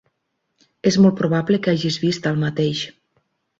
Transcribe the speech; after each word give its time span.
És 0.91 0.97
molt 1.03 1.19
probable 1.19 1.61
que 1.67 1.75
hagis 1.75 2.01
vist 2.07 2.29
el 2.33 2.43
mateix. 2.47 2.85